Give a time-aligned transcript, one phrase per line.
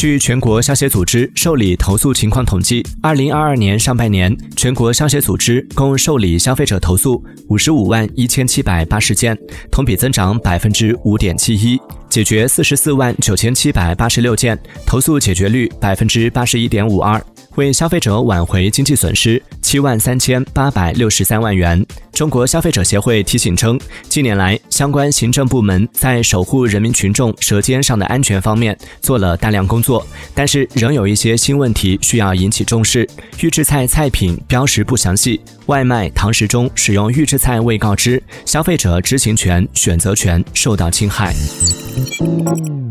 [0.00, 9.36] 据全国消协组织受理投诉情况统计，二零二二年上半年，全国消协组织共受理消费者投诉五十五万一千七百八十件，
[9.70, 11.78] 同比增长百分之五点七一，
[12.10, 17.24] 解决四十四万九千七百八十六件，投诉解决率百分之八十一点五二。
[17.56, 21.84] 为消费者挽回经济损失七万三千八百六十三万元。
[22.12, 23.78] 中国消费者协会提醒称，
[24.08, 33.08] 近年来相关行政部门在守护人民群众舌尖上的安全方面做了大量工作，但是仍有一些新问题需要引起重视。
[33.40, 41.34] 预制菜菜品标识不详细，外卖堂食中使用预制菜未告知，消费者知情权、选择权受到侵害。
[42.06, 42.89] Thank you.